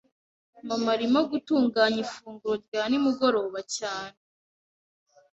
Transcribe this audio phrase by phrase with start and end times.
[0.67, 4.17] Mama arimo gutunganya ifunguro rya nimugoroba cyane.